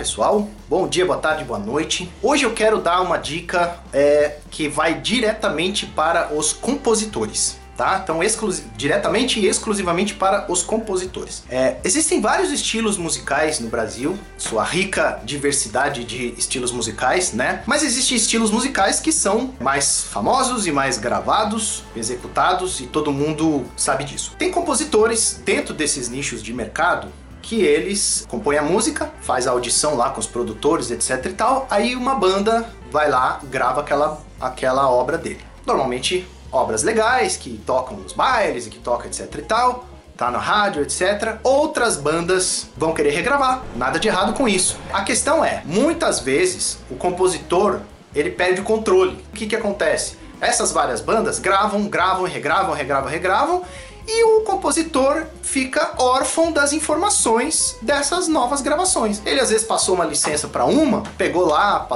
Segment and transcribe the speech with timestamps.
[0.00, 2.10] pessoal, bom dia, boa tarde, boa noite.
[2.22, 7.60] Hoje eu quero dar uma dica é, que vai diretamente para os compositores.
[7.76, 8.00] Tá?
[8.02, 8.20] Então,
[8.76, 11.44] diretamente e exclusivamente para os compositores.
[11.50, 17.62] É, existem vários estilos musicais no Brasil, sua rica diversidade de estilos musicais, né?
[17.66, 23.64] Mas existem estilos musicais que são mais famosos e mais gravados, executados e todo mundo
[23.76, 24.34] sabe disso.
[24.38, 27.08] Tem compositores dentro desses nichos de mercado
[27.50, 31.66] que eles compõem a música, faz a audição lá com os produtores, etc e tal,
[31.68, 35.40] aí uma banda vai lá, grava aquela, aquela obra dele.
[35.66, 39.84] Normalmente obras legais, que tocam nos bailes e que tocam etc e tal,
[40.16, 41.40] tá na rádio, etc.
[41.42, 44.78] Outras bandas vão querer regravar, nada de errado com isso.
[44.92, 47.80] A questão é, muitas vezes o compositor,
[48.14, 49.24] ele perde o controle.
[49.32, 50.16] O que que acontece?
[50.40, 53.62] Essas várias bandas gravam, gravam, regravam, regravam, regravam
[54.12, 59.22] e o compositor fica órfão das informações dessas novas gravações.
[59.24, 61.86] Ele às vezes passou uma licença para uma, pegou lá,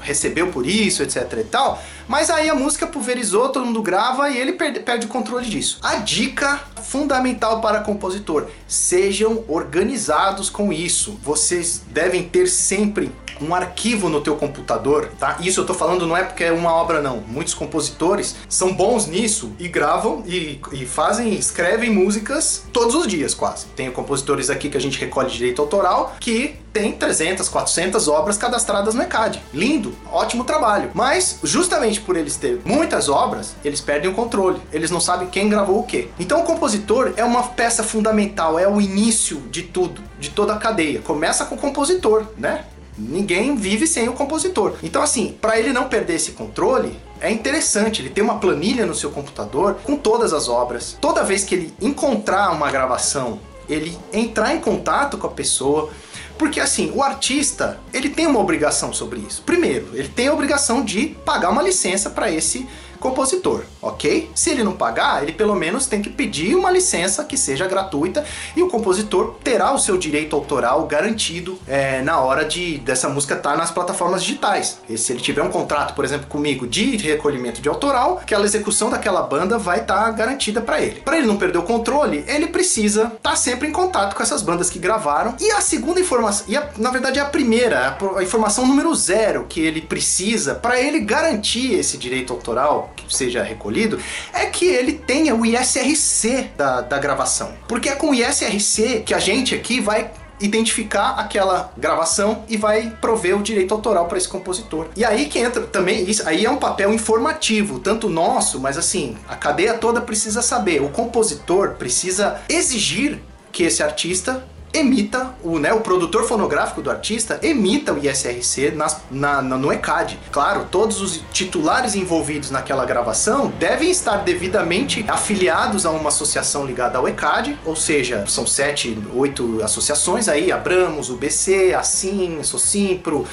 [0.00, 4.38] recebeu por isso, etc e tal, mas aí a música pulverizou, todo mundo grava e
[4.38, 5.78] ele perde, perde o controle disso.
[5.82, 11.18] A dica fundamental para compositor: sejam organizados com isso.
[11.22, 15.38] Vocês devem ter sempre um arquivo no teu computador, tá?
[15.40, 17.18] Isso eu tô falando não é porque é uma obra não.
[17.18, 23.34] Muitos compositores são bons nisso e gravam e, e fazem, escrevem músicas todos os dias
[23.34, 23.66] quase.
[23.76, 28.94] Tenho compositores aqui que a gente recolhe direito autoral que tem 300, 400 obras cadastradas
[28.94, 29.42] no ECAD.
[29.52, 30.90] Lindo, ótimo trabalho.
[30.94, 34.60] Mas justamente por eles terem muitas obras, eles perdem o controle.
[34.72, 36.08] Eles não sabem quem gravou o quê.
[36.18, 40.56] Então o compositor é uma peça fundamental, é o início de tudo, de toda a
[40.56, 41.00] cadeia.
[41.00, 42.64] Começa com o compositor, né?
[42.98, 44.74] Ninguém vive sem o compositor.
[44.82, 48.94] Então, assim, para ele não perder esse controle, é interessante, ele tem uma planilha no
[48.94, 50.96] seu computador com todas as obras.
[51.00, 55.90] Toda vez que ele encontrar uma gravação, ele entrar em contato com a pessoa,
[56.36, 59.42] porque assim, o artista, ele tem uma obrigação sobre isso.
[59.42, 62.66] Primeiro, ele tem a obrigação de pagar uma licença para esse
[63.00, 64.30] compositor, ok?
[64.34, 68.24] Se ele não pagar, ele pelo menos tem que pedir uma licença que seja gratuita
[68.56, 73.34] e o compositor terá o seu direito autoral garantido é, na hora de dessa música
[73.34, 74.80] estar tá nas plataformas digitais.
[74.88, 78.90] E se ele tiver um contrato, por exemplo, comigo de recolhimento de autoral, aquela execução
[78.90, 81.00] daquela banda vai estar tá garantida para ele.
[81.00, 84.42] Para ele não perder o controle, ele precisa estar tá sempre em contato com essas
[84.42, 85.34] bandas que gravaram.
[85.40, 89.46] E a segunda informação, e a, na verdade é a primeira, a, informação número zero
[89.48, 93.98] que ele precisa para ele garantir esse direito autoral que seja recolhido,
[94.32, 97.52] é que ele tenha o ISRC da, da gravação.
[97.66, 100.10] Porque é com o ISRC que a gente aqui vai
[100.40, 104.86] identificar aquela gravação e vai prover o direito autoral para esse compositor.
[104.96, 109.16] E aí que entra também isso, aí é um papel informativo, tanto nosso, mas assim,
[109.28, 113.20] a cadeia toda precisa saber, o compositor precisa exigir
[113.50, 114.44] que esse artista
[114.78, 119.72] emita, o, né, o produtor fonográfico do artista emita o ISRC nas, na, na, no
[119.72, 120.18] ECAD.
[120.30, 126.98] Claro, todos os titulares envolvidos naquela gravação devem estar devidamente afiliados a uma associação ligada
[126.98, 133.26] ao ECAD, ou seja, são sete, oito associações aí, Abramos, UBC, Assim, Socimpro,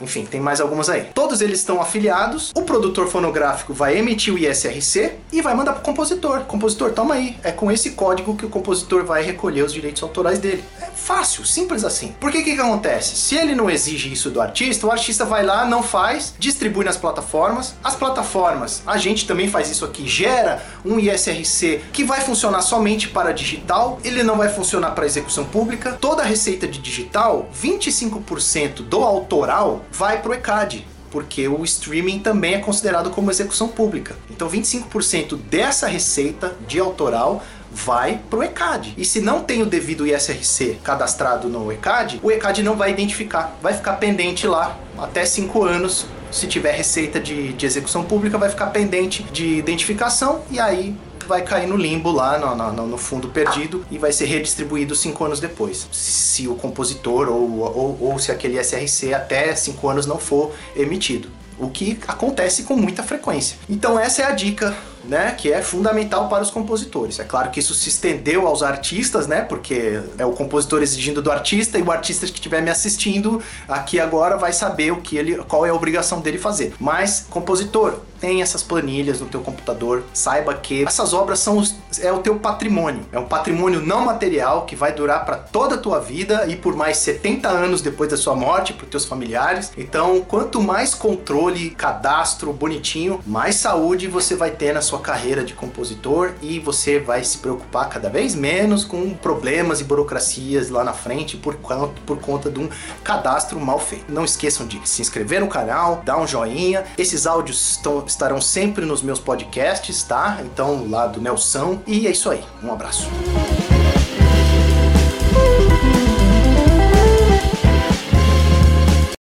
[0.00, 1.08] enfim, tem mais algumas aí.
[1.14, 5.80] Todos eles estão afiliados, o produtor fonográfico vai emitir o ISRC e vai mandar para
[5.80, 6.40] o compositor.
[6.40, 10.38] Compositor, toma aí, é com esse código que o compositor vai recolher os direitos autorais
[10.38, 10.62] dele.
[10.80, 12.14] É fácil, simples assim.
[12.20, 13.16] Por que que acontece?
[13.16, 16.96] Se ele não exige isso do artista, o artista vai lá, não faz, distribui nas
[16.96, 17.74] plataformas.
[17.82, 23.08] As plataformas, a gente também faz isso aqui, gera um ISRC que vai funcionar somente
[23.08, 25.96] para digital, ele não vai funcionar para execução pública.
[26.00, 32.54] Toda receita de digital, 25% do autoral vai para o ECAD porque o streaming também
[32.54, 34.16] é considerado como execução pública.
[34.30, 38.94] Então 25% dessa receita de autoral vai pro ECAD.
[38.96, 43.56] E se não tem o devido ISRC cadastrado no ECAD, o ECAD não vai identificar,
[43.62, 46.06] vai ficar pendente lá até 5 anos.
[46.30, 51.42] Se tiver receita de, de execução pública, vai ficar pendente de identificação e aí vai
[51.42, 55.38] cair no limbo lá no, no, no, fundo perdido e vai ser redistribuído cinco anos
[55.38, 55.86] depois.
[55.92, 61.28] Se, o compositor ou, ou, ou se aquele SRC até cinco anos não for emitido.
[61.58, 63.56] O que acontece com muita frequência.
[63.68, 64.74] Então essa é a dica
[65.04, 67.18] né, que é fundamental para os compositores.
[67.18, 71.30] É claro que isso se estendeu aos artistas, né, porque é o compositor exigindo do
[71.30, 75.36] artista e o artista que estiver me assistindo aqui agora vai saber o que ele,
[75.44, 76.74] qual é a obrigação dele fazer.
[76.78, 80.04] Mas compositor, tem essas planilhas no teu computador.
[80.12, 83.00] Saiba que essas obras são os, é o teu patrimônio.
[83.10, 86.76] É um patrimônio não material que vai durar para toda a tua vida e por
[86.76, 89.72] mais 70 anos depois da sua morte para teus familiares.
[89.76, 95.54] Então, quanto mais controle, cadastro bonitinho, mais saúde você vai ter na sua carreira de
[95.54, 100.92] compositor e você vai se preocupar cada vez menos com problemas e burocracias lá na
[100.92, 101.56] frente por,
[102.04, 102.68] por conta de um
[103.04, 104.12] cadastro mal feito.
[104.12, 106.84] Não esqueçam de se inscrever no canal, dar um joinha.
[106.98, 110.40] Esses áudios estão, estarão sempre nos meus podcasts, tá?
[110.42, 111.80] Então, lá do Nelson.
[111.86, 112.42] E é isso aí.
[112.62, 113.08] Um abraço.